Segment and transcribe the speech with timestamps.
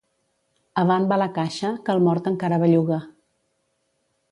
[0.83, 3.01] Avant va la caixa, que el mort encara belluga.